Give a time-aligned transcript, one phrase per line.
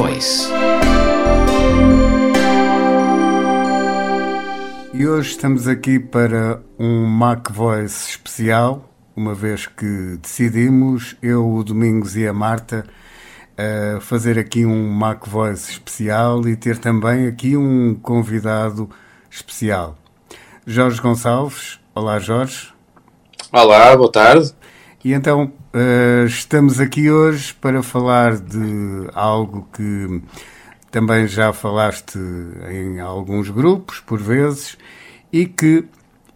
[0.00, 0.48] Voice.
[4.94, 11.62] E hoje estamos aqui para um Mac Voice especial, uma vez que decidimos, eu, o
[11.62, 12.86] Domingos e a Marta,
[13.58, 18.88] a fazer aqui um Mac Voice especial e ter também aqui um convidado
[19.30, 19.98] especial.
[20.66, 21.78] Jorge Gonçalves.
[21.94, 22.72] Olá, Jorge.
[23.52, 24.54] Olá, boa tarde.
[25.02, 30.22] E então uh, estamos aqui hoje para falar de algo que
[30.90, 32.18] também já falaste
[32.68, 34.76] em alguns grupos, por vezes,
[35.32, 35.86] e que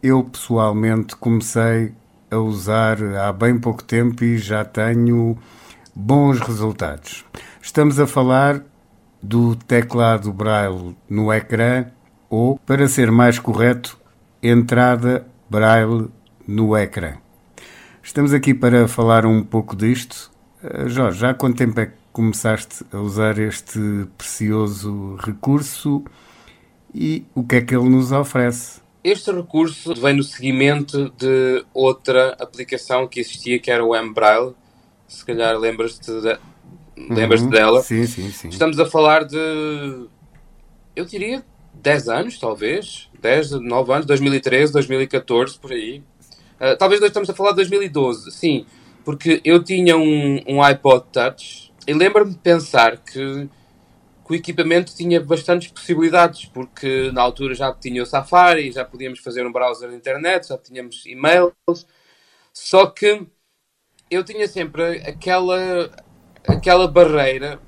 [0.02, 1.92] eu pessoalmente comecei
[2.30, 5.36] a usar há bem pouco tempo e já tenho
[5.94, 7.22] bons resultados.
[7.60, 8.62] Estamos a falar
[9.22, 11.86] do teclado Braille no ecrã
[12.30, 13.98] ou, para ser mais correto,
[14.42, 16.08] entrada Braille
[16.46, 17.23] no ecrã.
[18.04, 20.30] Estamos aqui para falar um pouco disto.
[20.62, 23.80] Eh, Jorge, já há quanto tempo é que começaste a usar este
[24.18, 26.04] precioso recurso
[26.94, 28.82] e o que é que ele nos oferece?
[29.02, 34.54] Este recurso vem no seguimento de outra aplicação que existia, que era o M-Braille.
[35.08, 36.38] Se calhar lembras-te de,
[37.08, 37.82] lembras uhum, dela.
[37.82, 38.48] Sim, sim, sim.
[38.50, 40.06] Estamos a falar de,
[40.94, 43.08] eu diria, 10 anos, talvez.
[43.18, 46.02] 10, 9 anos, 2013, 2014, por aí.
[46.60, 48.66] Uh, talvez nós estamos a falar de 2012, sim,
[49.04, 53.48] porque eu tinha um, um iPod Touch e lembro-me de pensar que,
[54.26, 59.18] que, o equipamento tinha bastantes possibilidades, porque na altura já tinha o Safari, já podíamos
[59.18, 61.52] fazer um browser de internet, já tínhamos e-mails,
[62.52, 63.26] só que
[64.10, 65.90] eu tinha sempre aquela,
[66.46, 67.60] aquela barreira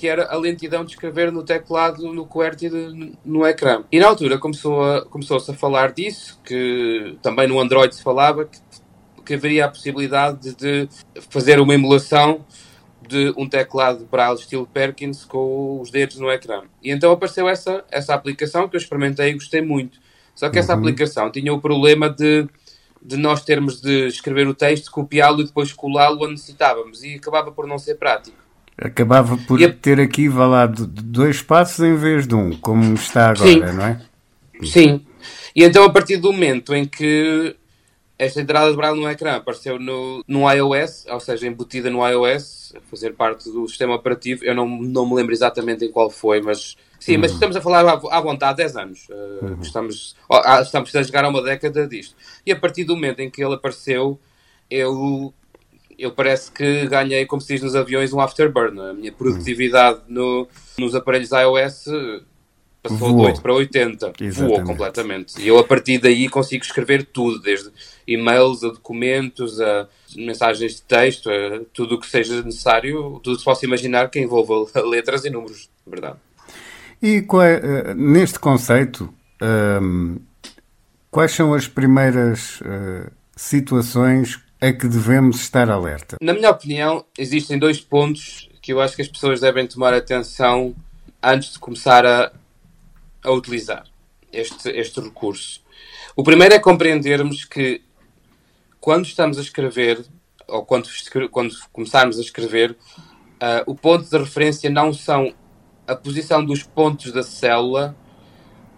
[0.00, 2.70] que era a lentidão de escrever no teclado, no QWERTY,
[3.22, 3.84] no ecrã.
[3.92, 8.46] E na altura começou-se a, começou a falar disso, que também no Android se falava,
[8.46, 8.58] que,
[9.26, 10.88] que haveria a possibilidade de
[11.28, 12.46] fazer uma emulação
[13.06, 16.62] de um teclado Braille estilo Perkins com os dedos no ecrã.
[16.82, 19.98] E então apareceu essa, essa aplicação que eu experimentei e gostei muito.
[20.34, 20.78] Só que essa uhum.
[20.78, 22.48] aplicação tinha o problema de,
[23.02, 27.04] de nós termos de escrever o texto, copiá-lo e depois colá-lo onde necessitávamos.
[27.04, 28.39] E acabava por não ser prático.
[28.80, 33.50] Acabava por ter aqui, vá lá, dois passos em vez de um, como está agora,
[33.50, 33.60] Sim.
[33.60, 34.00] não é?
[34.64, 35.06] Sim.
[35.54, 37.56] E então, a partir do momento em que
[38.20, 42.74] esta entrada de braille no ecrã apareceu no, no iOS, ou seja, embutida no iOS,
[42.76, 46.42] a fazer parte do sistema operativo, eu não, não me lembro exatamente em qual foi,
[46.42, 47.20] mas sim, uhum.
[47.22, 49.08] mas estamos a falar à, à vontade, 10 anos.
[49.08, 49.60] Uh, uhum.
[49.62, 50.16] Estamos,
[50.62, 52.14] estamos a chegar a uma década disto.
[52.44, 54.20] E a partir do momento em que ele apareceu,
[54.70, 55.32] eu
[56.00, 58.80] eu parece que ganhei, como se diz nos aviões, um afterburn.
[58.80, 61.84] A minha produtividade no, nos aparelhos iOS
[62.82, 63.20] passou Voou.
[63.20, 64.12] de 8 para 80.
[64.20, 64.40] Exatamente.
[64.40, 65.40] Voou completamente.
[65.40, 67.70] E eu, a partir daí, consigo escrever tudo, desde
[68.06, 73.40] e-mails a documentos, a mensagens de texto, a tudo o que seja necessário, tudo que
[73.40, 76.16] se possa imaginar que envolva letras e números, verdade.
[77.02, 79.12] E é, neste conceito,
[79.82, 80.18] um,
[81.10, 86.16] quais são as primeiras uh, situações a que devemos estar alerta?
[86.20, 90.74] Na minha opinião, existem dois pontos que eu acho que as pessoas devem tomar atenção
[91.22, 92.32] antes de começar a,
[93.24, 93.84] a utilizar
[94.32, 95.62] este, este recurso.
[96.14, 97.82] O primeiro é compreendermos que
[98.80, 100.04] quando estamos a escrever,
[100.46, 100.88] ou quando,
[101.30, 105.32] quando começarmos a escrever, uh, o ponto de referência não são
[105.86, 107.96] a posição dos pontos da célula,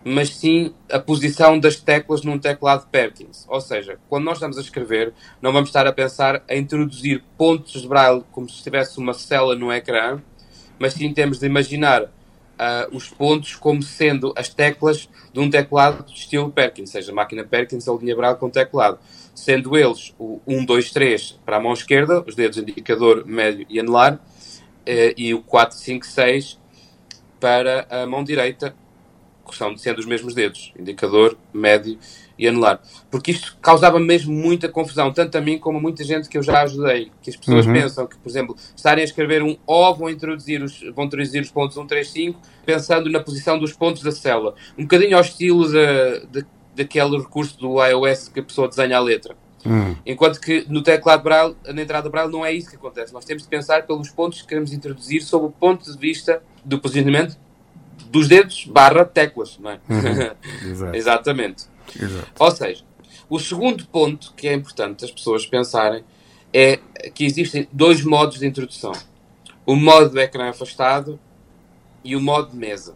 [0.04, 3.46] mas sim a posição das teclas num teclado Perkins.
[3.48, 7.82] Ou seja, quando nós estamos a escrever, não vamos estar a pensar em introduzir pontos
[7.82, 10.20] de braille como se estivesse uma célula no ecrã,
[10.78, 16.04] mas sim temos de imaginar uh, os pontos como sendo as teclas de um teclado
[16.04, 18.98] de estilo Perkins, seja máquina Perkins ou linha braille com teclado.
[19.34, 23.78] Sendo eles o 1, 2, 3 para a mão esquerda, os dedos indicador, médio e
[23.78, 24.20] anelar, uh,
[25.16, 26.60] e o 4, 5, 6
[27.40, 28.74] para a mão direita,
[29.50, 31.98] são sendo os mesmos dedos, indicador, médio
[32.38, 32.80] e anular.
[33.10, 36.42] Porque isto causava mesmo muita confusão, tanto a mim como a muita gente que eu
[36.42, 37.10] já ajudei.
[37.20, 37.72] Que as pessoas uhum.
[37.72, 41.50] pensam que, por exemplo, estarem a escrever um O vão introduzir os, vão introduzir os
[41.50, 44.54] pontos 1, 3, 5, pensando na posição dos pontos da célula.
[44.78, 49.00] Um bocadinho ao estilo de, de, daquele recurso do iOS que a pessoa desenha a
[49.00, 49.36] letra.
[49.64, 49.96] Uhum.
[50.04, 53.12] Enquanto que no teclado Braille, na entrada Braille, não é isso que acontece.
[53.12, 56.80] Nós temos de pensar pelos pontos que queremos introduzir sob o ponto de vista do
[56.80, 57.36] posicionamento
[58.10, 59.80] dos dedos barra teclas, não é?
[59.88, 60.92] Uhum.
[60.94, 61.64] Exatamente.
[61.98, 62.28] Exato.
[62.38, 62.84] Ou seja,
[63.28, 66.04] o segundo ponto que é importante as pessoas pensarem
[66.52, 66.78] é
[67.14, 68.92] que existem dois modos de introdução.
[69.64, 71.18] O modo do ecrã afastado
[72.04, 72.94] e o modo de mesa.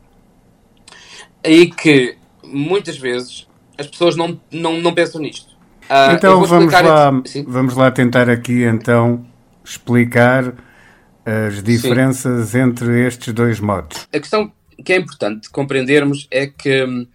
[1.44, 3.47] Aí que muitas vezes
[3.79, 5.55] as pessoas não, não, não pensam nisto.
[5.88, 7.11] Uh, então vamos lá,
[7.47, 9.25] vamos lá tentar aqui então
[9.64, 10.53] explicar
[11.25, 12.61] as diferenças Sim.
[12.61, 14.06] entre estes dois modos?
[14.12, 14.53] A questão
[14.84, 17.06] que é importante compreendermos é que hum,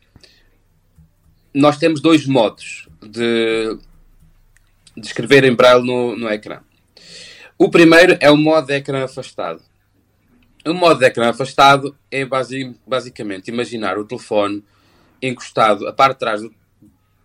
[1.53, 3.77] nós temos dois modos de,
[4.95, 6.61] de escrever em braille no, no ecrã.
[7.57, 9.61] O primeiro é o modo de ecrã afastado.
[10.65, 14.63] O modo de ecrã afastado é basic, basicamente imaginar o telefone
[15.21, 16.53] encostado, a parte de trás do,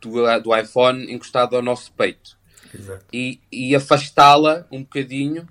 [0.00, 2.36] do, do iPhone encostado ao nosso peito.
[2.74, 3.04] Exato.
[3.12, 5.48] E, e afastá-la um bocadinho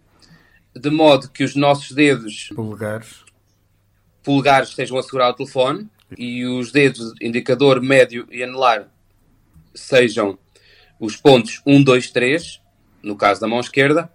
[0.75, 3.23] de modo que os nossos dedos polegares,
[4.25, 5.87] polegares estejam a segurar o telefone
[6.17, 8.87] e os dedos indicador, médio e anelar
[9.73, 10.37] sejam
[10.99, 12.61] os pontos 1, 2, 3,
[13.03, 14.09] no caso da mão esquerda,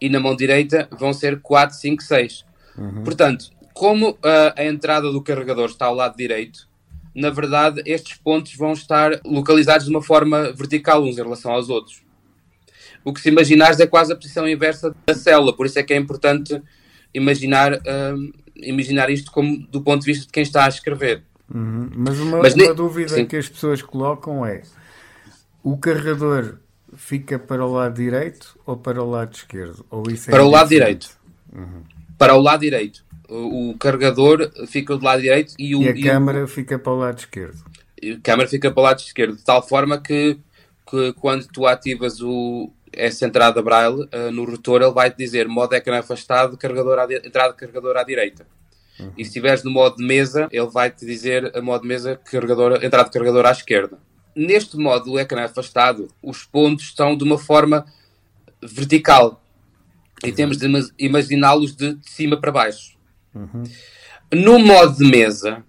[0.00, 2.44] e na mão direita vão ser 4, 5, 6.
[2.78, 3.04] Uhum.
[3.04, 6.68] Portanto, como a, a entrada do carregador está ao lado direito,
[7.14, 11.68] na verdade estes pontos vão estar localizados de uma forma vertical uns em relação aos
[11.68, 12.02] outros
[13.04, 15.92] o que se imaginares é quase a posição inversa da célula, por isso é que
[15.92, 16.60] é importante
[17.12, 21.22] imaginar, uh, imaginar isto como do ponto de vista de quem está a escrever.
[21.52, 21.90] Uhum.
[21.94, 23.26] Mas uma, Mas uma dúvida Sim.
[23.26, 24.62] que as pessoas colocam é
[25.62, 26.58] o carregador
[26.94, 29.84] fica para o lado direito ou para o lado esquerdo?
[29.90, 31.10] Ou isso é para o lado direito.
[31.52, 31.82] Uhum.
[32.18, 33.04] Para o lado direito.
[33.28, 36.78] O, o, carregador fica do lado direito e, o, e a e câmara o, fica
[36.78, 37.64] para o lado esquerdo.
[38.02, 40.38] A câmara fica para o lado esquerdo, de tal forma que,
[40.90, 45.48] que quando tu ativas o, essa entrada braille, uh, no rotor ele vai te dizer
[45.48, 48.46] modo ecrã afastado, carregador à entrada carregador à direita.
[48.98, 49.12] Uhum.
[49.16, 52.20] E se estiveres no modo de mesa, ele vai te dizer a modo de mesa,
[52.24, 53.98] carregador, entrada de carregador à esquerda.
[54.34, 57.86] Neste modo, o ecrã afastado, os pontos estão de uma forma
[58.62, 59.42] vertical.
[60.24, 60.34] E uhum.
[60.34, 60.68] temos de
[60.98, 62.96] imaginá-los de cima para baixo.
[63.34, 63.64] Uhum.
[64.32, 65.64] No modo de mesa,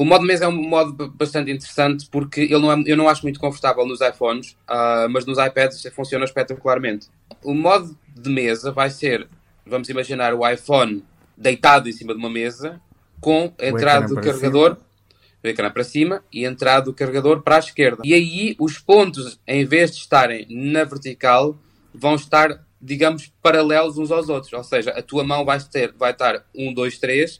[0.00, 3.22] o modo mesa é um modo bastante interessante porque ele não é, eu não acho
[3.22, 7.08] muito confortável nos iPhones, uh, mas nos iPads funciona espetacularmente.
[7.44, 9.28] O modo de mesa vai ser,
[9.66, 11.04] vamos imaginar o iPhone
[11.36, 12.80] deitado em cima de uma mesa
[13.20, 14.86] com a entrada do carregador, cima.
[15.44, 18.00] o ecrã para cima e a entrada do carregador para a esquerda.
[18.02, 21.58] E aí os pontos, em vez de estarem na vertical,
[21.92, 24.50] vão estar, digamos, paralelos uns aos outros.
[24.54, 27.38] Ou seja, a tua mão vai, ter, vai estar 1, 2, 3,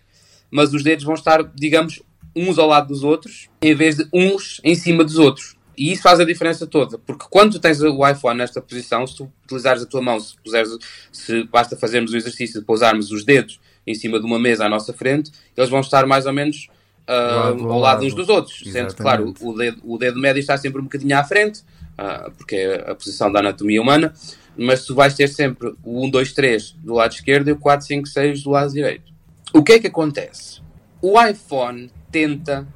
[0.51, 2.03] mas os dedos vão estar, digamos,
[2.35, 5.57] uns ao lado dos outros, em vez de uns em cima dos outros.
[5.77, 9.17] E isso faz a diferença toda, porque quando tu tens o iPhone nesta posição, se
[9.17, 10.69] tu utilizares a tua mão, se, puseres,
[11.11, 14.69] se basta fazermos o exercício de pousarmos os dedos em cima de uma mesa à
[14.69, 16.69] nossa frente, eles vão estar mais ou menos
[17.09, 18.61] uh, lado, ao lado uns dos outros.
[18.61, 18.73] Exatamente.
[18.73, 22.31] Sendo que, claro, o dedo, o dedo médio está sempre um bocadinho à frente, uh,
[22.33, 24.13] porque é a posição da anatomia humana,
[24.57, 27.87] mas tu vais ter sempre o 1, 2, 3 do lado esquerdo e o 4,
[27.87, 29.11] 5, 6 do lado direito.
[29.55, 30.61] O que é que acontece?
[31.03, 32.67] O iPhone tenta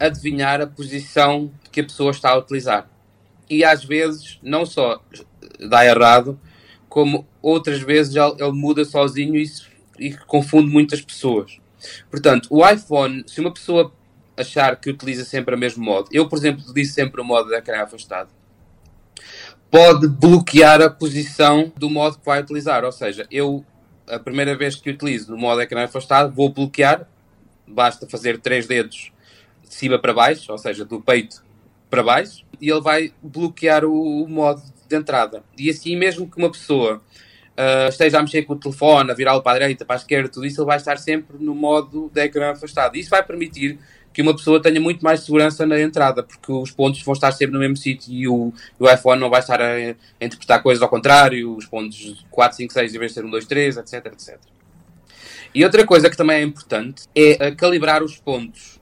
[0.00, 2.88] adivinhar a posição que a pessoa está a utilizar.
[3.48, 5.00] E às vezes, não só
[5.68, 6.38] dá errado,
[6.88, 9.44] como outras vezes ele, muda sozinho e,
[9.98, 11.58] e confunde muitas pessoas.
[12.10, 13.92] Portanto, o iPhone, se uma pessoa
[14.36, 17.54] achar que utiliza sempre o mesmo modo, eu, por exemplo, disse sempre o modo de
[17.54, 18.28] ecrã afastado,
[19.70, 22.84] pode bloquear a posição do modo que vai utilizar.
[22.84, 23.64] Ou seja, eu,
[24.08, 27.06] a primeira vez que utilizo no modo ecrã afastado, vou bloquear
[27.66, 29.12] basta fazer três dedos
[29.62, 31.44] de cima para baixo, ou seja, do peito
[31.90, 35.42] para baixo, e ele vai bloquear o, o modo de entrada.
[35.58, 37.02] E assim, mesmo que uma pessoa
[37.56, 40.28] uh, esteja a mexer com o telefone, a virá-lo para a direita, para a esquerda,
[40.28, 42.96] tudo isso, ele vai estar sempre no modo de ecrã afastado.
[42.96, 43.78] Isso vai permitir
[44.12, 47.52] que uma pessoa tenha muito mais segurança na entrada, porque os pontos vão estar sempre
[47.52, 50.88] no mesmo sítio e o, o iPhone não vai estar a, a, interpretar coisas ao
[50.88, 54.38] contrário, os pontos 4, 5, 6 em vez de ser 1, 2, 3, etc, etc.
[55.56, 58.78] E outra coisa que também é importante é calibrar os pontos.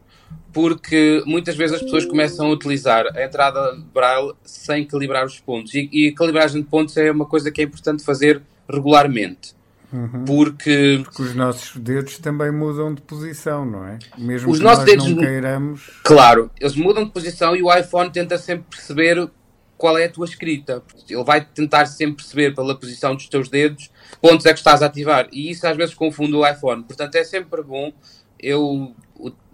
[0.53, 5.73] Porque muitas vezes as pessoas começam a utilizar a entrada braille sem calibrar os pontos.
[5.73, 9.55] E, e a calibragem de pontos é uma coisa que é importante fazer regularmente.
[9.93, 10.25] Uhum.
[10.25, 11.01] Porque...
[11.05, 14.01] Porque os nossos dedos também mudam de posição, não é?
[14.19, 15.91] Mesmo os que nossos nós dedos não queiramos.
[16.03, 19.31] Claro, eles mudam de posição e o iPhone tenta sempre perceber
[19.77, 20.83] qual é a tua escrita.
[21.09, 23.91] Ele vai tentar sempre perceber pela posição dos teus dedos
[24.21, 25.29] pontos é que estás a ativar.
[25.31, 26.83] E isso às vezes confunde o iPhone.
[26.83, 27.93] Portanto, é sempre bom.
[28.39, 28.95] Eu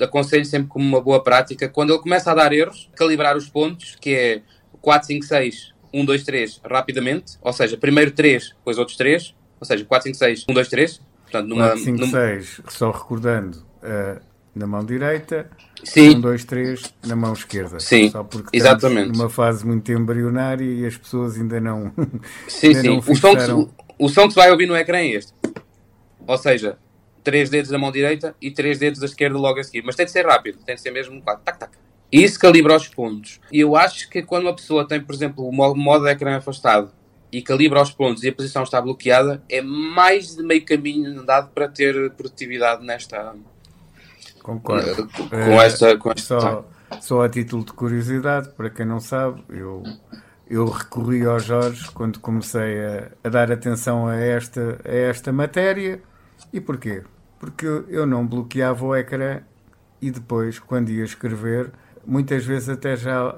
[0.00, 3.96] aconselho sempre como uma boa prática, quando ele começa a dar erros, calibrar os pontos,
[4.00, 4.42] que é
[4.80, 7.38] 4, 5, 6, 1, 2, 3, rapidamente.
[7.42, 9.34] Ou seja, primeiro 3, depois outros 3.
[9.60, 11.02] Ou seja, 4, 5, 6, 1, 2, 3.
[11.22, 12.10] Portanto, numa, 4, 5, numa...
[12.10, 14.20] 6, só recordando, uh,
[14.54, 15.50] na mão direita.
[15.84, 16.16] Sim.
[16.16, 17.80] 1, 2, 3 na mão esquerda.
[17.80, 19.16] Sim, Só porque exatamente.
[19.16, 21.92] numa fase muito embrionária e as pessoas ainda não.
[22.48, 22.88] Sim, ainda sim.
[22.88, 25.32] Não o, som que, o som que se vai ouvir no ecrã é este.
[26.26, 26.78] Ou seja,
[27.24, 29.82] três dedos da mão direita e três dedos da esquerda logo a seguir.
[29.84, 31.70] Mas tem de ser rápido, tem de ser mesmo tac, tac.
[32.12, 33.40] E isso calibra os pontos.
[33.52, 36.90] E eu acho que quando uma pessoa tem, por exemplo, o modo de ecrã afastado
[37.32, 41.50] e calibra os pontos e a posição está bloqueada, é mais de meio caminho andado
[41.52, 43.34] para ter produtividade nesta.
[44.42, 45.08] Concordo.
[45.08, 46.40] Com, é, esta, com esta.
[46.40, 46.68] Só,
[47.00, 49.82] só a título de curiosidade, para quem não sabe, eu,
[50.48, 56.02] eu recorri ao Jorge quando comecei a, a dar atenção a esta, a esta matéria.
[56.52, 57.02] E porquê?
[57.38, 59.40] Porque eu não bloqueava o ecrã
[60.00, 61.70] e depois, quando ia escrever,
[62.04, 63.34] muitas vezes até já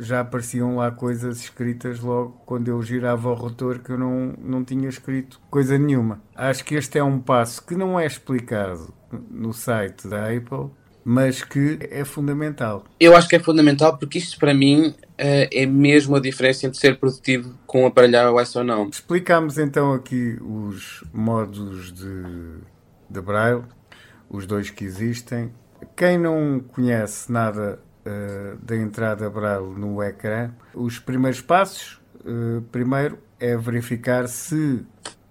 [0.00, 4.64] já apareciam lá coisas escritas logo quando eu girava o rotor que eu não, não
[4.64, 6.22] tinha escrito coisa nenhuma.
[6.34, 8.94] Acho que este é um passo que não é explicado
[9.30, 10.70] no site da Apple,
[11.04, 12.84] mas que é fundamental.
[13.00, 16.78] Eu acho que é fundamental porque isto para mim eh, é mesmo a diferença entre
[16.78, 18.88] ser produtivo com um aparelho iOS ou não.
[18.88, 22.22] Explicámos então aqui os modos de,
[23.08, 23.64] de Braille,
[24.28, 25.50] os dois que existem.
[25.96, 30.50] Quem não conhece nada uh, da entrada Braille no ecrã.
[30.74, 34.84] Os primeiros passos, uh, primeiro, é verificar se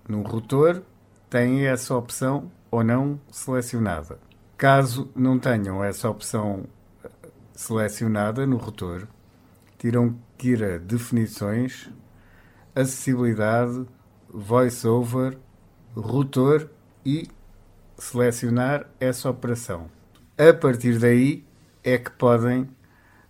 [0.08, 0.82] no rotor
[1.30, 4.20] tem essa opção ou não selecionada.
[4.56, 6.66] Caso não tenham essa opção
[7.04, 7.10] eh,
[7.54, 9.08] selecionada no rotor,
[9.78, 11.90] terão que ir a definições,
[12.76, 13.86] acessibilidade,
[14.30, 15.38] voiceover,
[15.96, 16.70] rotor
[17.04, 17.28] e
[17.98, 19.90] selecionar essa operação.
[20.38, 21.44] A partir daí,
[21.84, 22.70] é que podem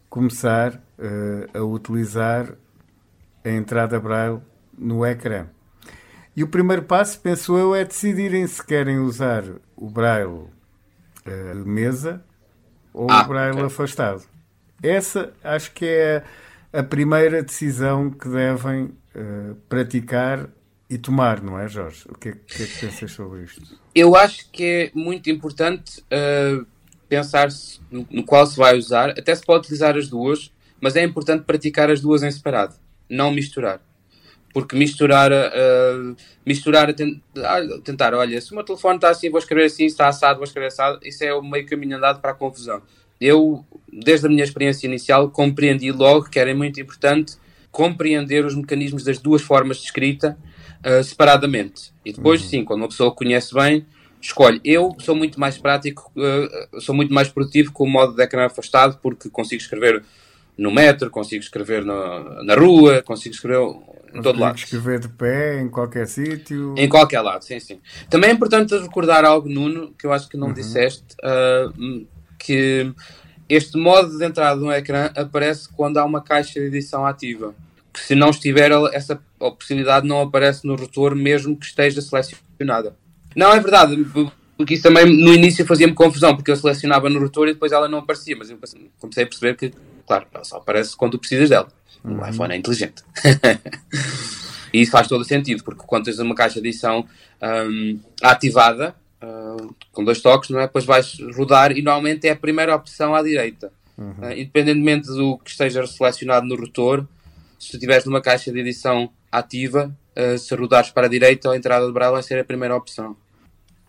[0.09, 2.53] começar uh, a utilizar
[3.45, 4.41] a entrada Braille
[4.77, 5.47] no ecrã.
[6.37, 9.43] E o primeiro passo, penso eu, é decidirem se querem usar
[9.75, 12.23] o Braille uh, mesa
[12.93, 13.65] ou ah, o Braille okay.
[13.65, 14.23] afastado.
[14.83, 16.23] Essa acho que é
[16.71, 20.47] a primeira decisão que devem uh, praticar
[20.87, 22.05] e tomar, não é, Jorge?
[22.07, 23.75] O que é, que, é que pensas sobre isto?
[23.95, 26.63] Eu acho que é muito importante uh,
[27.09, 27.47] pensar
[27.89, 29.09] no, no, qual se vai usar.
[29.09, 32.75] Até se pode utilizar as duas, mas é importante praticar as duas em separado,
[33.09, 33.81] não misturar.
[34.57, 39.37] Porque misturar, uh, misturar a, a tentar, olha, se o meu telefone está assim, vou
[39.37, 42.33] escrever assim, está assado, vou escrever assado, isso é o meio caminho andado para a
[42.33, 42.81] confusão.
[43.21, 47.37] Eu, desde a minha experiência inicial, compreendi logo que era muito importante
[47.69, 50.35] compreender os mecanismos das duas formas de escrita
[50.83, 51.93] uh, separadamente.
[52.03, 52.47] E depois, uhum.
[52.47, 53.85] sim, quando uma pessoa conhece bem,
[54.19, 54.59] escolhe.
[54.65, 58.47] Eu sou muito mais prático, uh, sou muito mais produtivo com o modo de ecrã
[58.47, 60.03] afastado, porque consigo escrever
[60.57, 63.59] no metro, consigo escrever na, na rua, consigo escrever
[64.19, 64.57] em todo lado.
[64.57, 66.73] escrever de pé, em qualquer sítio.
[66.77, 67.79] Em qualquer lado, sim, sim.
[68.09, 70.53] Também é importante recordar algo, Nuno, que eu acho que não uhum.
[70.53, 72.07] disseste, uh,
[72.37, 72.93] que
[73.49, 77.55] este modo de entrada no ecrã aparece quando há uma caixa de edição ativa.
[77.93, 82.95] Que se não estiver, essa possibilidade não aparece no rotor, mesmo que esteja selecionada.
[83.35, 84.05] Não, é verdade,
[84.57, 87.87] porque isso também no início fazia-me confusão, porque eu selecionava no rotor e depois ela
[87.87, 88.57] não aparecia, mas eu
[88.99, 89.71] comecei a perceber que,
[90.05, 91.67] claro, ela só aparece quando tu precisas dela.
[92.03, 92.19] Uhum.
[92.19, 93.03] O iPhone é inteligente.
[94.73, 97.05] e isso faz todo o sentido, porque quando tens uma caixa de edição
[97.41, 100.67] um, ativada, uh, com dois toques, não é?
[100.67, 103.71] depois vais rodar e normalmente é a primeira opção à direita.
[103.97, 104.13] Uhum.
[104.19, 107.05] Uh, independentemente do que esteja selecionado no rotor,
[107.59, 111.57] se tu estiveres numa caixa de edição ativa, uh, se rodares para a direita, a
[111.57, 113.15] entrada de braille vai ser a primeira opção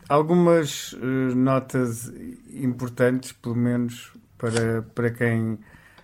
[0.09, 2.11] algumas uh, notas
[2.51, 5.59] importantes, pelo menos para, para quem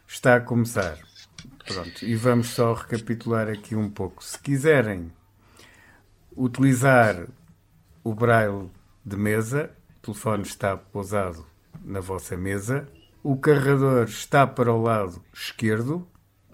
[0.06, 0.98] está a começar.
[1.66, 4.22] Pronto, e vamos só recapitular aqui um pouco.
[4.22, 5.10] Se quiserem
[6.36, 7.26] utilizar
[8.02, 8.70] o braille
[9.04, 11.46] de mesa, o telefone está pousado
[11.82, 12.88] na vossa mesa,
[13.22, 16.06] o carregador está para o lado esquerdo.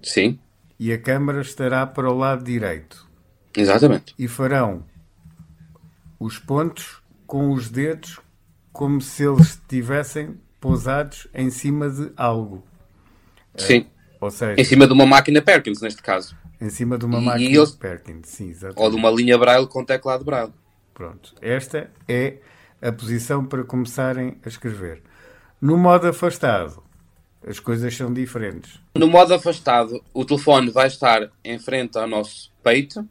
[0.02, 0.38] Sim.
[0.78, 3.08] E a câmara estará para o lado direito.
[3.54, 4.14] Exatamente.
[4.18, 4.84] E farão
[6.18, 8.20] os pontos com os dedos
[8.72, 12.64] como se eles estivessem pousados em cima de algo.
[13.56, 13.86] Sim.
[14.20, 16.36] Ou seja, em cima de uma máquina Perkins, neste caso.
[16.60, 17.70] Em cima de uma e máquina eles...
[17.70, 18.80] Perkins, sim, exatamente.
[18.80, 20.52] Ou de uma linha Braille com teclado Braille.
[20.92, 21.34] Pronto.
[21.40, 22.36] Esta é
[22.82, 25.02] a posição para começarem a escrever.
[25.60, 26.82] No modo afastado,
[27.46, 28.78] as coisas são diferentes.
[28.94, 33.06] No modo afastado, o telefone vai estar em frente ao nosso peito,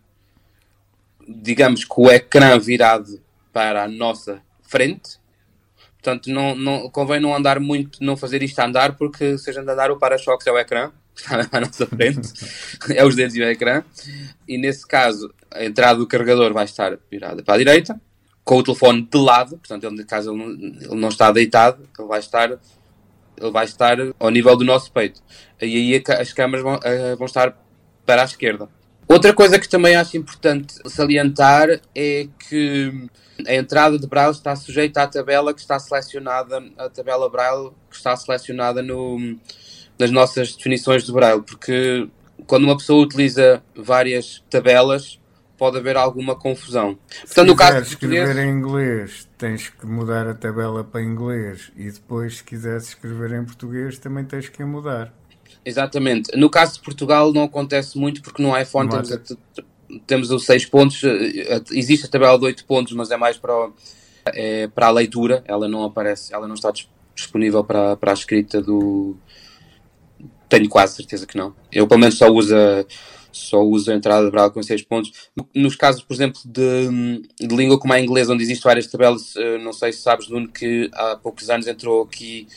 [1.28, 3.20] digamos que o ecrã virado
[3.52, 5.19] para a nossa frente.
[6.02, 9.54] Portanto, não, não, convém não andar muito, não fazer isto a andar, porque se a
[9.54, 12.32] gente andar, o para-choques é o ecrã, está à nossa frente,
[12.96, 13.84] é os dedos e o ecrã.
[14.48, 18.00] E nesse caso, a entrada do carregador vai estar virada para a direita,
[18.46, 22.58] com o telefone de lado, portanto, ele, caso ele não, está deitado, ele vai estar
[23.42, 25.22] ele vai estar ao nível do nosso peito.
[25.62, 27.58] E aí as câmaras vão, uh, vão estar
[28.06, 28.68] para a esquerda.
[29.08, 33.08] Outra coisa que também acho importante salientar é que
[33.48, 37.96] a entrada de Braille está sujeita à tabela que está selecionada, a tabela Braille que
[37.96, 39.38] está selecionada no,
[39.98, 42.08] nas nossas definições de Braille, porque
[42.48, 45.20] quando uma pessoa utiliza várias tabelas,
[45.58, 46.98] pode haver alguma confusão.
[47.22, 51.92] Portanto, no caso escrever português, em inglês, tens que mudar a tabela para inglês e
[51.92, 55.14] depois, se quiseres escrever em português, também tens que mudar.
[55.66, 56.36] Exatamente.
[56.38, 59.20] No caso de Portugal não acontece muito porque no iPhone temos, a,
[60.06, 63.70] temos os 6 pontos, eh, existe a tabela de 8 pontos, mas é mais para,
[64.28, 66.72] é, para a leitura, ela não aparece, ela não está
[67.16, 69.16] disponível para, para a escrita do.
[70.48, 71.54] Tenho quase certeza que não.
[71.72, 72.86] Eu pelo menos só uso a,
[73.32, 75.12] só uso a entrada de braille com 6 pontos.
[75.54, 79.58] Nos casos, por exemplo, de, de língua como a inglesa, onde existem várias tabelas, eh,
[79.60, 82.48] não sei se sabes, Nuno, que há poucos anos entrou aqui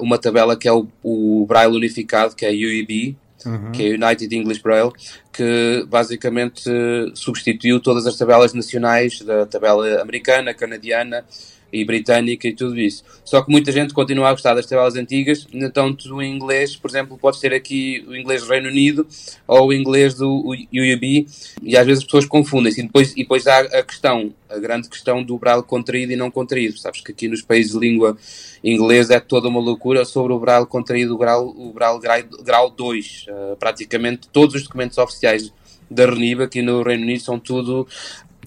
[0.00, 3.72] uma tabela que é o, o Braille unificado, que é UEB, uhum.
[3.72, 4.92] que é United English Braille,
[5.32, 6.70] que basicamente
[7.14, 11.24] substituiu todas as tabelas nacionais da tabela americana, canadiana
[11.72, 13.04] e britânica e tudo isso.
[13.24, 16.90] Só que muita gente continua a gostar das tabelas antigas, então tu em inglês, por
[16.90, 19.06] exemplo, podes ter aqui o inglês do Reino Unido
[19.46, 21.26] ou o inglês do UAB
[21.62, 22.80] e às vezes as pessoas confundem-se.
[22.80, 26.30] E depois, e depois há a questão, a grande questão do braille contraído e não
[26.30, 26.78] contraído.
[26.78, 28.16] Sabes que aqui nos países de língua
[28.62, 32.70] inglesa é toda uma loucura sobre o braille contraído, o braille, o braille grau, grau
[32.70, 33.26] 2.
[33.28, 35.52] Uh, praticamente todos os documentos oficiais
[35.90, 37.86] da RENIB aqui no Reino Unido são tudo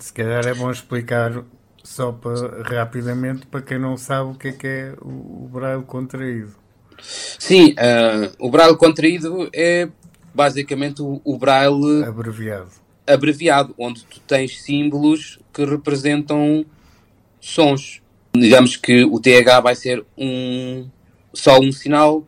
[0.02, 1.44] se calhar é bom explicar
[1.92, 5.84] só para, rapidamente, para quem não sabe o que é que é o, o braille
[5.84, 6.56] contraído.
[7.02, 9.90] Sim, uh, o braille contraído é
[10.34, 12.70] basicamente o, o braille abreviado.
[13.06, 16.66] abreviado, onde tu tens símbolos que representam
[17.42, 18.02] sons.
[18.34, 20.88] Digamos que o TH vai ser um
[21.34, 22.26] só um sinal.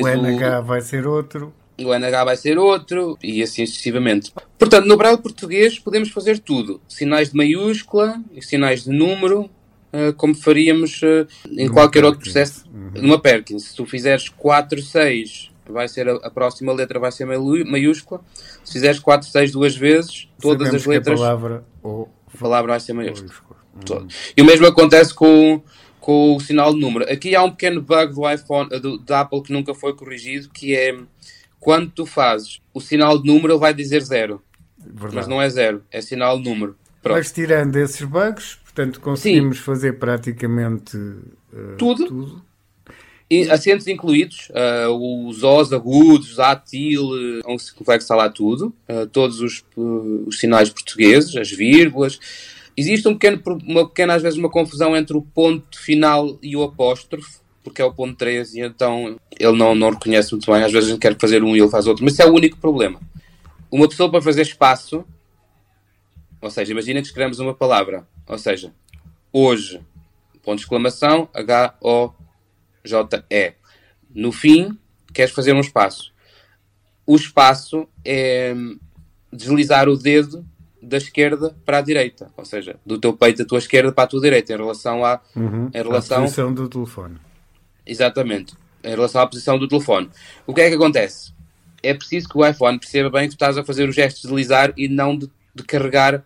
[0.00, 0.64] o NH o...
[0.64, 1.52] vai ser outro
[1.84, 4.32] o NH vai ser outro, e assim sucessivamente.
[4.58, 6.80] Portanto, no braille português podemos fazer tudo.
[6.88, 9.50] Sinais de maiúscula, sinais de número,
[9.92, 12.04] uh, como faríamos uh, em qualquer Perkins.
[12.04, 12.64] outro processo.
[12.72, 13.02] Uhum.
[13.02, 17.26] Numa Perkins, se tu fizeres 4, 6, vai ser a, a, próxima letra vai ser
[17.26, 18.20] maiúscula.
[18.64, 21.20] Se fizeres 4, 6 duas vezes, todas Sabemos as letras...
[21.20, 22.08] a palavra, ou...
[22.34, 23.56] a palavra vai ser maiúscula.
[23.90, 24.08] Uhum.
[24.34, 25.62] E o mesmo acontece com
[26.06, 27.04] com o sinal de número.
[27.12, 30.72] Aqui há um pequeno bug do iPhone, do, da Apple que nunca foi corrigido, que
[30.72, 30.96] é
[31.66, 34.40] quando tu fazes o sinal de número, ele vai dizer zero.
[34.78, 35.16] Verdade.
[35.16, 36.76] Mas não é zero, é sinal de número.
[37.02, 37.16] Pronto.
[37.16, 39.64] Mas tirando esses bugs, portanto, conseguimos Sim.
[39.64, 42.06] fazer praticamente uh, tudo.
[42.06, 42.42] tudo.
[43.28, 47.02] E acentos incluídos, uh, os Os agudos, atil,
[47.44, 52.20] uh, se convexa lá tudo, uh, todos os, os sinais portugueses, as vírgulas.
[52.76, 56.62] Existe um pequeno, uma pequena, às vezes, uma confusão entre o ponto final e o
[56.62, 60.62] apóstrofe, porque é o ponto 13 e então ele não, não reconhece muito bem.
[60.62, 62.32] Às vezes a gente quer fazer um e ele faz outro, mas isso é o
[62.32, 63.00] único problema.
[63.68, 65.04] Uma pessoa para fazer espaço,
[66.40, 68.72] ou seja, imagina que escrevemos uma palavra, ou seja,
[69.32, 69.80] hoje,
[70.44, 72.44] ponto de exclamação, H-O-J-E.
[74.14, 74.78] No fim,
[75.12, 76.14] queres fazer um espaço.
[77.04, 78.54] O espaço é
[79.32, 80.46] deslizar o dedo
[80.80, 84.06] da esquerda para a direita, ou seja, do teu peito da tua esquerda para a
[84.06, 87.25] tua direita, em relação à uhum, em relação, à posição do telefone.
[87.86, 88.54] Exatamente.
[88.82, 90.10] Em relação à posição do telefone.
[90.46, 91.32] O que é que acontece?
[91.82, 94.72] É preciso que o iPhone perceba bem que estás a fazer o gesto de deslizar
[94.76, 96.24] e não de, de carregar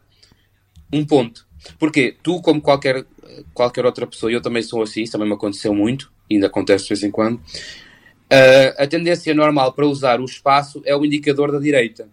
[0.93, 1.47] um ponto.
[1.79, 3.05] Porque tu, como qualquer,
[3.53, 6.89] qualquer outra pessoa, eu também sou assim, isso também me aconteceu muito, ainda acontece de
[6.91, 11.59] vez em quando, uh, a tendência normal para usar o espaço é o indicador da
[11.59, 12.09] direita.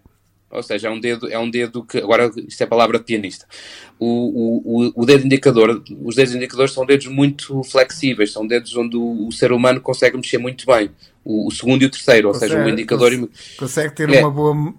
[0.50, 1.98] Ou seja, é um dedo, é um dedo que.
[1.98, 3.46] Agora, isto é a palavra de pianista.
[3.98, 8.96] O, o, o dedo indicador, os dedos indicadores são dedos muito flexíveis, são dedos onde
[8.96, 10.90] o, o ser humano consegue mexer muito bem.
[11.22, 13.28] O, o segundo e o terceiro, consegue, ou seja, o indicador.
[13.58, 14.74] Consegue ter é, uma boa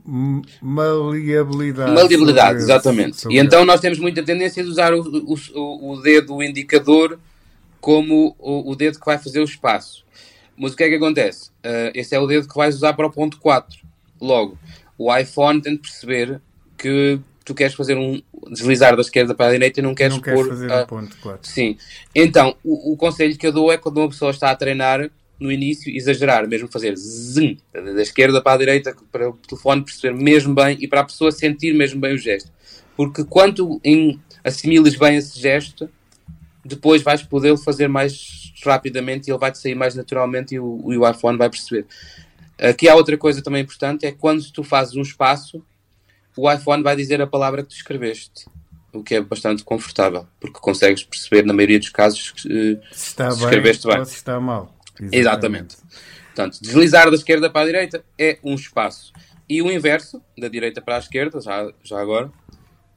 [0.60, 1.92] maleabilidade.
[1.92, 3.28] Maleabilidade, exatamente.
[3.30, 7.20] E então nós temos muita tendência de usar o, o, o dedo indicador
[7.80, 10.04] como o, o dedo que vai fazer o espaço.
[10.58, 11.50] Mas o que é que acontece?
[11.64, 13.80] Uh, esse é o dedo que vais usar para o ponto 4.
[14.20, 14.58] Logo,
[15.00, 16.42] o iPhone tem de perceber
[16.78, 20.22] que tu queres fazer um deslizar da esquerda para a direita e não queres, não
[20.22, 20.84] queres pôr, fazer a...
[20.84, 21.40] um ponto, claro.
[21.42, 21.78] Sim.
[22.14, 25.10] Então, o, o, conselho que eu dou é quando uma pessoa está a treinar
[25.40, 30.14] no início, exagerar, mesmo fazer zim, da esquerda para a direita, para o telefone perceber
[30.14, 32.52] mesmo bem e para a pessoa sentir mesmo bem o gesto.
[32.98, 35.90] Porque quando em, assimiles bem esse gesto,
[36.64, 40.98] depois vais poder fazer mais rapidamente e ele vai-te sair mais naturalmente e o, e
[40.98, 41.86] o iPhone vai perceber.
[42.60, 45.64] Aqui há outra coisa também importante, é quando tu fazes um espaço,
[46.36, 48.48] o iPhone vai dizer a palavra que tu escreveste,
[48.92, 53.32] o que é bastante confortável, porque consegues perceber na maioria dos casos que se, está
[53.32, 54.76] se escreveste bem, se está mal.
[55.00, 55.18] Exatamente.
[55.18, 55.78] Exatamente.
[56.28, 59.12] Portanto, deslizar da esquerda para a direita é um espaço.
[59.48, 62.32] E o inverso, da direita para a esquerda, já, já agora,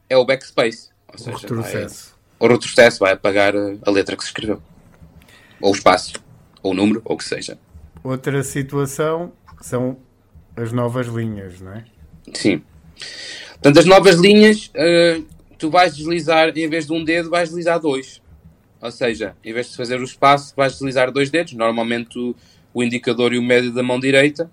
[0.08, 0.90] é o backspace.
[1.08, 2.14] Ou seja, o retrocesso.
[2.38, 4.62] Vai, o retrocesso vai apagar a letra que se escreveu.
[5.60, 6.12] Ou o espaço.
[6.62, 7.58] Ou o número, ou o que seja.
[8.04, 9.32] Outra situação
[9.66, 9.96] são
[10.56, 11.84] as novas linhas, não é?
[12.34, 12.62] Sim.
[13.52, 15.24] Portanto, as novas linhas, uh,
[15.58, 18.20] tu vais deslizar, em vez de um dedo, vais deslizar dois.
[18.80, 22.34] Ou seja, em vez de fazer o espaço, vais deslizar dois dedos, normalmente o,
[22.74, 24.50] o indicador e o médio da mão direita,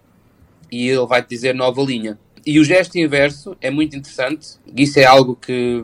[0.72, 2.20] e ele vai te dizer nova linha.
[2.46, 5.84] E o gesto inverso é muito interessante, isso é algo que,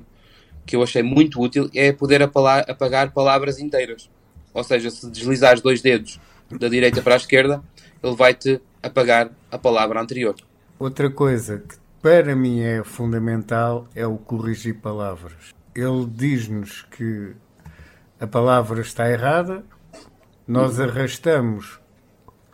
[0.66, 4.10] que eu achei muito útil, é poder apagar palavras inteiras.
[4.54, 7.64] Ou seja, se deslizares dois dedos da direita para a esquerda,
[8.04, 10.36] ele vai-te apagar a palavra anterior.
[10.78, 15.56] Outra coisa que para mim é fundamental é o corrigir palavras.
[15.74, 17.34] Ele diz-nos que
[18.20, 19.64] a palavra está errada,
[20.48, 21.80] nós arrastamos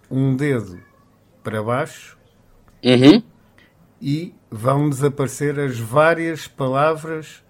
[0.09, 0.79] um dedo
[1.43, 2.17] para baixo
[2.83, 3.21] uhum.
[4.01, 7.43] e vão-nos aparecer as várias palavras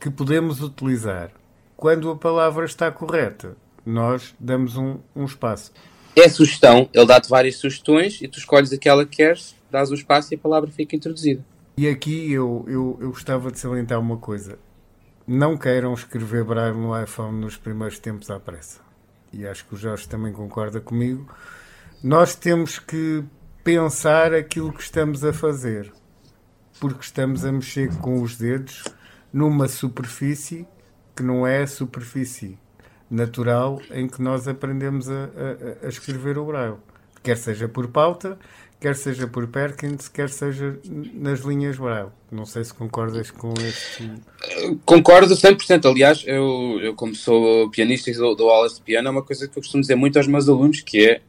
[0.00, 1.30] que podemos utilizar.
[1.76, 5.72] Quando a palavra está correta, nós damos um, um espaço.
[6.16, 10.34] É sugestão, ele dá-te várias sugestões e tu escolhes aquela que queres, dás o espaço
[10.34, 11.44] e a palavra fica introduzida.
[11.78, 14.58] E aqui eu, eu, eu gostava de salientar uma coisa.
[15.26, 18.80] Não queiram escrever braille no iPhone nos primeiros tempos à pressa.
[19.32, 21.28] E acho que o Jorge também concorda comigo.
[22.02, 23.22] Nós temos que
[23.62, 25.92] pensar aquilo que estamos a fazer.
[26.80, 28.84] Porque estamos a mexer com os dedos
[29.32, 30.66] numa superfície
[31.14, 32.58] que não é a superfície
[33.10, 35.30] natural em que nós aprendemos a,
[35.82, 36.76] a, a escrever o braille.
[37.22, 38.38] Quer seja por pauta,
[38.80, 40.78] quer seja por Perkins, quer seja
[41.14, 42.10] nas linhas braille.
[42.30, 44.12] Não sei se concordas com este.
[44.84, 45.90] Concordo 100%.
[45.90, 49.48] Aliás, eu, eu como sou pianista e dou, dou aulas de piano, é uma coisa
[49.48, 51.20] que eu costumo dizer muito aos meus alunos, que é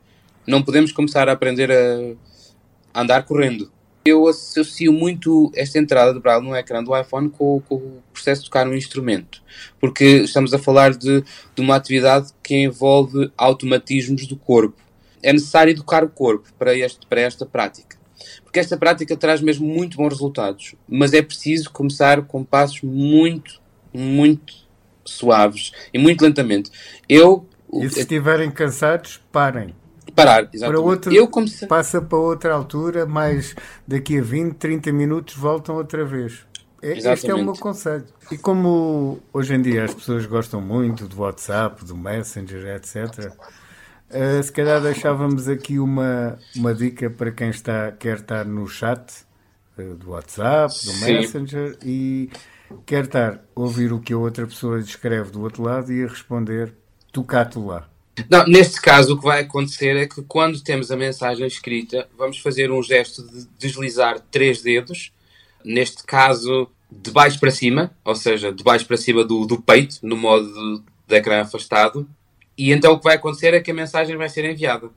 [0.46, 3.72] não podemos começar a aprender a andar correndo.
[4.08, 8.42] Eu associo muito esta entrada de braille no ecrã do iPhone com, com, o processo
[8.42, 9.44] de tocar um instrumento,
[9.82, 14.82] porque estamos a falar de, de uma atividade que envolve automatismos do corpo.
[15.22, 17.98] É necessário educar o corpo para, este, para esta prática,
[18.46, 23.60] porque esta prática traz mesmo muito bons resultados, mas é preciso começar com passos muito,
[23.94, 24.54] muito
[25.04, 26.72] suaves e muito lentamente.
[27.10, 29.76] Eu e se estiverem cansados, parem
[30.14, 30.68] parar, exatamente.
[30.68, 31.68] Para outra, eu comecei...
[31.68, 33.56] Passa para outra altura, mas
[33.88, 36.46] daqui a 20, 30 minutos voltam outra vez.
[36.82, 38.06] É, este é o meu conselho.
[38.32, 43.58] E como hoje em dia as pessoas gostam muito do WhatsApp, do Messenger, etc., uh,
[44.10, 49.26] eh, se calhar deixávamos aqui uma, uma dica para quem está, quer estar no chat
[49.78, 51.14] uh, do WhatsApp, do Sim.
[51.14, 52.30] Messenger e
[52.86, 56.08] quer estar a ouvir o que a outra pessoa escreve do outro lado e a
[56.08, 56.74] responder
[57.12, 57.88] tocato lá.
[58.30, 62.40] Não, neste caso, o que vai acontecer é que quando temos a mensagem escrita, vamos
[62.40, 65.12] fazer um gesto de deslizar três dedos,
[65.64, 70.00] neste caso de baixo para cima, ou seja, de baixo para cima do, do peito,
[70.02, 72.08] no modo de, ecrã afastado,
[72.58, 74.90] e então o que vai acontecer é que a mensagem vai ser enviada.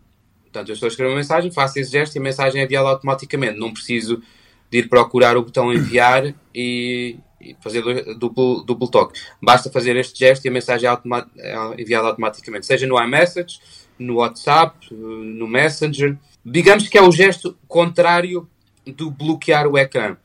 [0.42, 2.88] Portanto, eu estou a escrever uma mensagem, faço esse gesto e a mensagem é enviada
[2.88, 3.58] automaticamente.
[3.58, 4.22] Não preciso
[4.70, 7.82] de ir procurar o botão enviar e, e fazer
[8.16, 9.20] duplo, duplo toque.
[9.40, 13.60] Basta fazer este gesto e a mensagem é, automa é enviada automaticamente, seja no iMessage,
[13.98, 16.16] no WhatsApp, no Messenger.
[16.44, 18.48] Digamos que é o gesto contrário
[18.86, 20.16] do bloquear o ecrã.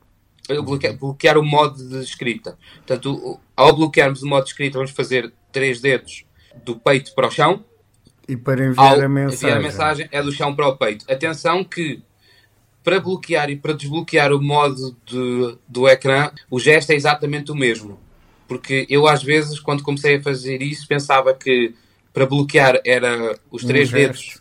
[0.48, 2.58] Bloquear, bloquear o modo de escrita.
[2.86, 6.26] Portanto, ao bloquearmos o modo de escrita, vamos fazer três dedos
[6.64, 7.64] do peito para o chão.
[8.28, 9.36] E para enviar a mensagem.
[9.36, 11.06] Enviar a mensagem é do chão para o peito.
[11.12, 12.02] Atenção que
[12.86, 17.56] para bloquear e para desbloquear o modo de, do ecrã, o gesto é exatamente o
[17.56, 18.00] mesmo.
[18.48, 21.74] Porque eu, às vezes, quando comecei a fazer isso, pensava que
[22.14, 24.40] para bloquear era os três dedos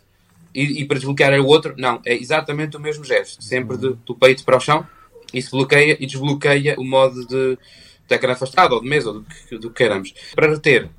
[0.54, 1.74] e, e, para desbloquear era o outro.
[1.78, 3.42] Não, é exatamente o mesmo gesto.
[3.42, 4.86] Sempre de, do peito para o chão.
[5.32, 7.58] Isso bloqueia e desbloqueia o modo de,
[8.06, 10.12] de ecrã afastado, ou de mesa, ou do que, do que queiramos.
[10.34, 10.90] Para reter,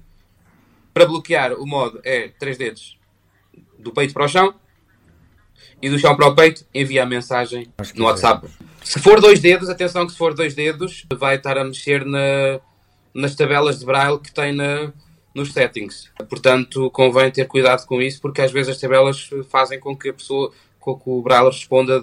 [0.92, 2.98] para bloquear o modo é três dedos
[3.78, 4.56] do peito para o chão
[5.82, 8.48] e do chão para o peito, envia a mensagem no WhatsApp.
[8.84, 12.60] Se for dois dedos, atenção que se for dois dedos, vai estar a mexer na,
[13.14, 14.92] nas tabelas de braille que tem na,
[15.34, 16.10] nos settings.
[16.30, 20.14] Portanto, convém ter cuidado com isso, porque às vezes as tabelas fazem com que a
[20.14, 22.02] pessoa, com que o braille responda,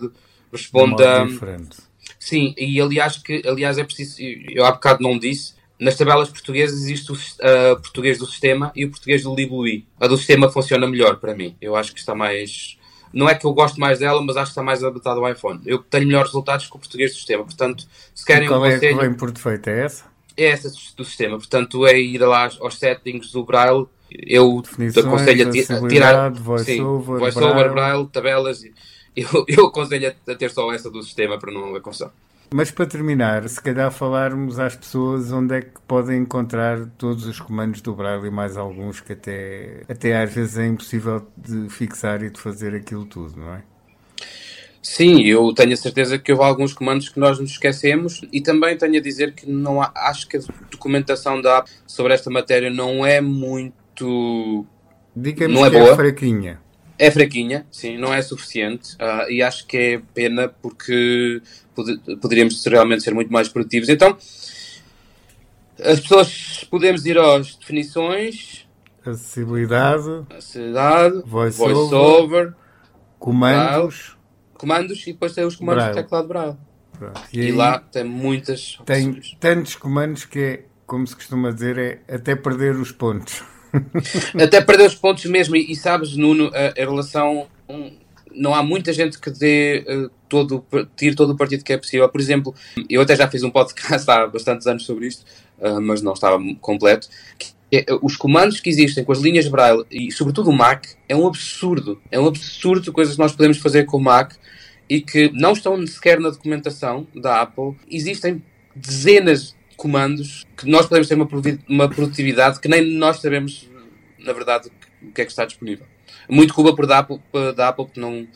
[0.52, 1.24] responda.
[1.24, 1.76] diferente.
[2.18, 6.80] Sim, e aliás, que, aliás é preciso, eu há bocado não disse, nas tabelas portuguesas
[6.80, 9.86] existe o uh, português do sistema e o português do Libui.
[9.98, 11.56] A do sistema funciona melhor para mim.
[11.60, 12.78] Eu acho que está mais
[13.12, 15.60] não é que eu gosto mais dela, mas acho que está mais adaptado ao iPhone.
[15.66, 17.44] Eu tenho melhores resultados que o português do sistema.
[17.44, 19.68] Portanto, se querem qual um é conselho, que vem por defeito?
[19.68, 20.04] É essa?
[20.36, 21.36] É essa do sistema.
[21.36, 23.86] Portanto, é ir lá aos settings do Braille.
[24.10, 24.62] Eu
[24.98, 27.68] aconselho a, tirar voice-over, voice Braille.
[27.70, 28.62] Braille, tabelas.
[29.14, 32.10] Eu, eu aconselho a ter só essa do sistema para não confusão.
[32.52, 37.40] Mas para terminar, se calhar falarmos às pessoas onde é que podem encontrar todos os
[37.40, 42.22] comandos do Braille e mais alguns que até, até às vezes é impossível de fixar
[42.22, 43.62] e de fazer aquilo tudo, não é?
[44.82, 48.76] Sim, eu tenho a certeza que houve alguns comandos que nós nos esquecemos e também
[48.76, 52.68] tenho a dizer que não há, acho que a documentação da app sobre esta matéria
[52.68, 54.66] não é muito.
[55.14, 55.92] Digamos não é é boa.
[55.92, 56.60] é fraquinha.
[56.98, 61.40] É fraquinha, sim, não é suficiente uh, e acho que é pena porque
[62.20, 63.88] poderíamos realmente ser muito mais produtivos.
[63.88, 64.16] Então,
[65.80, 68.66] as pessoas podemos ir às definições.
[69.04, 70.24] Acessibilidade.
[70.30, 71.22] Acessibilidade.
[71.26, 72.44] Voice-over.
[72.44, 72.56] Voice
[73.18, 74.16] comandos
[74.62, 76.00] comandos e depois tem os comandos Braille.
[76.00, 76.56] do teclado Braille.
[77.32, 79.36] E, e, lá tem muitas Tem opções.
[79.40, 83.42] tantos comandos que é, como se costuma dizer, é até perder os pontos.
[84.40, 85.56] até perder os pontos mesmo.
[85.56, 87.48] E, e sabes, Nuno, a, a relação.
[87.68, 87.98] Um,
[88.30, 90.64] não há muita gente que dê uh, todo,
[90.96, 92.08] tire todo o partido que é possível.
[92.08, 92.54] Por exemplo,
[92.88, 95.26] eu até já fiz um podcast há bastantes anos sobre isto,
[95.58, 97.06] uh, mas não estava completo.
[97.70, 101.26] É, os comandos que existem com as linhas Braille e, sobretudo, o Mac é um
[101.26, 102.00] absurdo.
[102.10, 104.32] É um absurdo coisas que nós podemos fazer com o Mac
[104.88, 107.76] e que não estão sequer na documentação da Apple.
[107.90, 108.42] Existem
[108.74, 111.28] dezenas de comandos que nós podemos ter uma,
[111.68, 113.68] uma produtividade que nem nós sabemos,
[114.18, 114.70] na verdade,
[115.02, 115.86] o que é que está disponível.
[116.26, 117.20] Muito culpa por da Apple,
[117.54, 118.26] da Apple que não,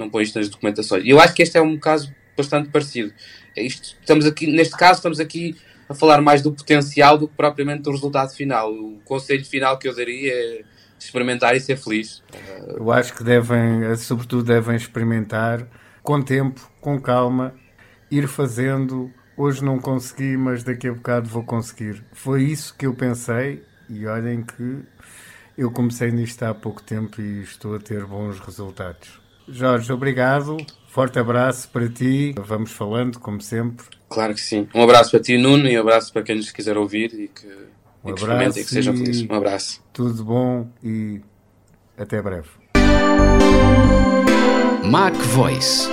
[0.00, 1.04] não põe isto nas documentações.
[1.06, 3.12] Eu acho que este é um caso bastante parecido.
[3.56, 5.56] É isto, estamos aqui, neste caso, estamos aqui
[5.88, 8.72] a falar mais do potencial do que propriamente do resultado final.
[8.72, 10.64] O conselho final que eu daria é
[10.98, 12.22] experimentar e ser feliz.
[12.68, 15.66] Eu acho que devem, sobretudo, devem experimentar
[16.02, 17.54] com tempo, com calma,
[18.10, 19.10] ir fazendo.
[19.36, 22.04] Hoje não consegui, mas daqui a bocado vou conseguir.
[22.12, 24.82] Foi isso que eu pensei e olhem que
[25.58, 29.19] eu comecei nisto há pouco tempo e estou a ter bons resultados.
[29.50, 30.56] Jorge, obrigado.
[30.88, 32.34] Forte abraço para ti.
[32.38, 33.86] Vamos falando, como sempre.
[34.08, 34.68] Claro que sim.
[34.74, 37.46] Um abraço para ti, Nuno, e um abraço para quem nos quiser ouvir e que,
[38.04, 39.28] um e que abraço e que sejam felizes.
[39.28, 39.82] Um abraço.
[39.92, 41.20] Tudo bom e
[41.96, 42.48] até breve.
[44.84, 45.88] Mac Voice